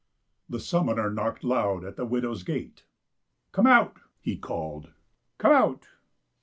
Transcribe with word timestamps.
The 0.49 0.59
summoner 0.59 1.11
knocked 1.11 1.43
loud 1.43 1.85
at 1.85 1.95
the 1.95 2.07
widow's 2.07 2.41
gate. 2.41 2.85
Come 3.51 3.67
out," 3.67 3.97
he 4.19 4.35
called," 4.35 4.89
come 5.37 5.51
out." 5.51 5.89